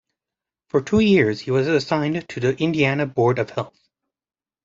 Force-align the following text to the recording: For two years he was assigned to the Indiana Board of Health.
For 0.69 0.81
two 0.81 0.99
years 0.99 1.41
he 1.41 1.51
was 1.51 1.67
assigned 1.67 2.27
to 2.29 2.39
the 2.39 2.57
Indiana 2.57 3.05
Board 3.05 3.37
of 3.37 3.51
Health. 3.51 3.87